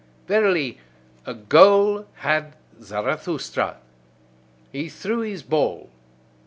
Verily, 0.27 0.79
a 1.27 1.35
goal 1.35 2.07
had 2.15 2.55
Zarathustra; 2.81 3.77
he 4.71 4.89
threw 4.89 5.19
his 5.19 5.43
ball. 5.43 5.91